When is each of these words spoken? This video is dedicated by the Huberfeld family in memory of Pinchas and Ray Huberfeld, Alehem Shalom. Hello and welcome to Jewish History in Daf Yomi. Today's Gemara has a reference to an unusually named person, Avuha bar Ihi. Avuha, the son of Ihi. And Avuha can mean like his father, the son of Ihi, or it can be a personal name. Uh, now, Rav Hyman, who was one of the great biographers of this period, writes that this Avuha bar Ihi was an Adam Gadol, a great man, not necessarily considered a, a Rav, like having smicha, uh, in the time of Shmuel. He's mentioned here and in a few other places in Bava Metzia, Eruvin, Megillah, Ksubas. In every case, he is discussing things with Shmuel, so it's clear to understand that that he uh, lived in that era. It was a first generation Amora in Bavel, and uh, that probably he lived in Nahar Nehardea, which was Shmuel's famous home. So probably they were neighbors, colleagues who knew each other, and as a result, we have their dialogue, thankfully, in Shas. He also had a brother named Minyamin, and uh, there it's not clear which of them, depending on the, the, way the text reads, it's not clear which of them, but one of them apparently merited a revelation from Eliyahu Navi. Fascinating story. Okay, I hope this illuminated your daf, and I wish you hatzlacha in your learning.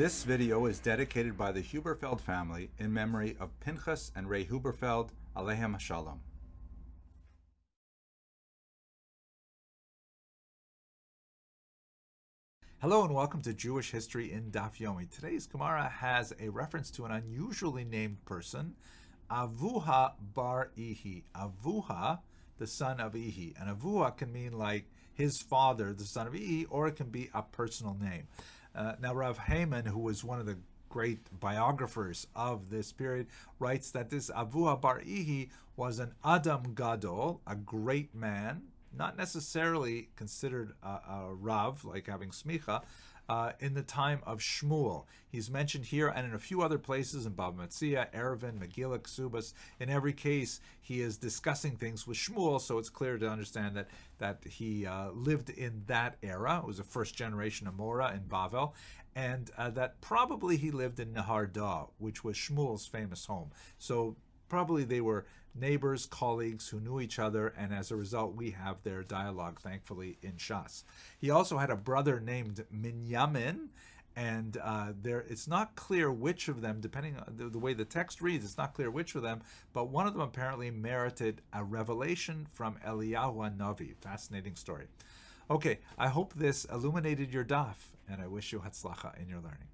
This 0.00 0.24
video 0.24 0.64
is 0.64 0.78
dedicated 0.78 1.36
by 1.36 1.52
the 1.52 1.60
Huberfeld 1.60 2.22
family 2.22 2.70
in 2.78 2.90
memory 2.90 3.36
of 3.38 3.50
Pinchas 3.60 4.10
and 4.16 4.30
Ray 4.30 4.46
Huberfeld, 4.46 5.10
Alehem 5.36 5.78
Shalom. 5.78 6.22
Hello 12.80 13.04
and 13.04 13.14
welcome 13.14 13.42
to 13.42 13.52
Jewish 13.52 13.90
History 13.90 14.32
in 14.32 14.50
Daf 14.50 14.78
Yomi. 14.78 15.10
Today's 15.10 15.46
Gemara 15.46 15.90
has 15.90 16.32
a 16.40 16.48
reference 16.48 16.90
to 16.92 17.04
an 17.04 17.12
unusually 17.12 17.84
named 17.84 18.24
person, 18.24 18.76
Avuha 19.30 20.14
bar 20.32 20.70
Ihi. 20.78 21.24
Avuha, 21.36 22.20
the 22.56 22.66
son 22.66 23.00
of 23.00 23.12
Ihi. 23.12 23.52
And 23.60 23.68
Avuha 23.68 24.16
can 24.16 24.32
mean 24.32 24.54
like 24.54 24.86
his 25.12 25.42
father, 25.50 25.92
the 25.92 26.06
son 26.06 26.26
of 26.26 26.32
Ihi, 26.32 26.64
or 26.70 26.88
it 26.88 26.96
can 26.96 27.10
be 27.10 27.28
a 27.34 27.42
personal 27.42 27.98
name. 28.00 28.28
Uh, 28.74 28.94
now, 29.00 29.14
Rav 29.14 29.38
Hyman, 29.38 29.86
who 29.86 29.98
was 29.98 30.24
one 30.24 30.40
of 30.40 30.46
the 30.46 30.58
great 30.88 31.18
biographers 31.38 32.26
of 32.34 32.70
this 32.70 32.92
period, 32.92 33.26
writes 33.58 33.90
that 33.92 34.10
this 34.10 34.30
Avuha 34.30 34.80
bar 34.80 35.00
Ihi 35.00 35.48
was 35.76 35.98
an 35.98 36.14
Adam 36.24 36.74
Gadol, 36.74 37.40
a 37.46 37.56
great 37.56 38.14
man, 38.14 38.62
not 38.96 39.16
necessarily 39.16 40.10
considered 40.16 40.72
a, 40.82 40.88
a 40.88 41.34
Rav, 41.34 41.84
like 41.84 42.06
having 42.06 42.30
smicha, 42.30 42.82
uh, 43.30 43.52
in 43.60 43.74
the 43.74 43.82
time 43.82 44.20
of 44.26 44.40
Shmuel. 44.40 45.04
He's 45.28 45.48
mentioned 45.48 45.84
here 45.84 46.08
and 46.08 46.26
in 46.26 46.34
a 46.34 46.38
few 46.38 46.62
other 46.62 46.78
places 46.78 47.26
in 47.26 47.32
Bava 47.34 47.54
Metzia, 47.54 48.12
Eruvin, 48.12 48.58
Megillah, 48.58 48.98
Ksubas. 48.98 49.54
In 49.78 49.88
every 49.88 50.12
case, 50.12 50.60
he 50.80 51.00
is 51.00 51.16
discussing 51.16 51.76
things 51.76 52.08
with 52.08 52.16
Shmuel, 52.16 52.60
so 52.60 52.76
it's 52.78 52.90
clear 52.90 53.18
to 53.18 53.28
understand 53.28 53.76
that 53.76 53.86
that 54.18 54.42
he 54.44 54.84
uh, 54.84 55.12
lived 55.12 55.48
in 55.48 55.84
that 55.86 56.16
era. 56.24 56.58
It 56.58 56.66
was 56.66 56.80
a 56.80 56.84
first 56.84 57.14
generation 57.14 57.68
Amora 57.68 58.12
in 58.12 58.22
Bavel, 58.22 58.72
and 59.14 59.48
uh, 59.56 59.70
that 59.70 60.00
probably 60.00 60.56
he 60.56 60.72
lived 60.72 60.98
in 60.98 61.14
Nahar 61.14 61.48
Nehardea, 61.48 61.90
which 61.98 62.24
was 62.24 62.36
Shmuel's 62.36 62.88
famous 62.88 63.26
home. 63.26 63.52
So 63.78 64.16
probably 64.50 64.84
they 64.84 65.00
were 65.00 65.24
neighbors, 65.54 66.06
colleagues 66.06 66.68
who 66.68 66.80
knew 66.80 67.00
each 67.00 67.18
other, 67.18 67.54
and 67.56 67.72
as 67.72 67.90
a 67.90 67.96
result, 67.96 68.34
we 68.34 68.50
have 68.50 68.82
their 68.82 69.02
dialogue, 69.02 69.60
thankfully, 69.60 70.18
in 70.22 70.32
Shas. 70.32 70.84
He 71.18 71.30
also 71.30 71.58
had 71.58 71.70
a 71.70 71.76
brother 71.76 72.20
named 72.20 72.64
Minyamin, 72.74 73.68
and 74.16 74.58
uh, 74.62 74.92
there 75.00 75.24
it's 75.28 75.48
not 75.48 75.76
clear 75.76 76.10
which 76.10 76.48
of 76.48 76.60
them, 76.60 76.80
depending 76.80 77.16
on 77.16 77.32
the, 77.36 77.48
the, 77.48 77.58
way 77.58 77.74
the 77.74 77.84
text 77.84 78.20
reads, 78.20 78.44
it's 78.44 78.58
not 78.58 78.74
clear 78.74 78.90
which 78.90 79.14
of 79.14 79.22
them, 79.22 79.40
but 79.72 79.88
one 79.88 80.06
of 80.06 80.12
them 80.12 80.22
apparently 80.22 80.70
merited 80.70 81.40
a 81.52 81.64
revelation 81.64 82.46
from 82.52 82.76
Eliyahu 82.86 83.56
Navi. 83.56 83.94
Fascinating 84.00 84.56
story. 84.56 84.86
Okay, 85.50 85.78
I 85.98 86.08
hope 86.08 86.34
this 86.34 86.64
illuminated 86.66 87.32
your 87.32 87.44
daf, 87.44 87.76
and 88.08 88.20
I 88.20 88.26
wish 88.26 88.52
you 88.52 88.60
hatzlacha 88.60 89.20
in 89.20 89.28
your 89.28 89.40
learning. 89.40 89.68